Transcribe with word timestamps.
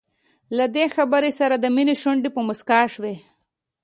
له 0.57 0.65
دې 0.75 0.85
خبرې 0.95 1.31
سره 1.39 1.55
د 1.59 1.65
مينې 1.75 1.95
شونډې 2.01 2.29
په 2.35 2.41
مسکا 2.47 2.81
شوې. 2.93 3.15